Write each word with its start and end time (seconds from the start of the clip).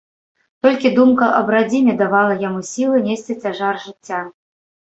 Толькі 0.65 0.91
думка 0.95 1.27
аб 1.41 1.51
радзіме 1.55 1.93
давала 2.01 2.39
яму 2.47 2.65
сілы 2.71 3.05
несці 3.09 3.37
цяжар 3.43 3.75
жыцця. 3.85 4.25